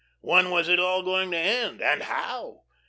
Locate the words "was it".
0.49-0.79